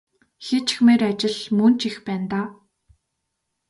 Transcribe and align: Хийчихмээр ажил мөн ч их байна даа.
Хийчихмээр 0.45 1.01
ажил 1.09 1.37
мөн 1.57 1.73
ч 1.79 1.81
их 1.89 1.95
байна 2.07 2.27
даа. 2.31 2.47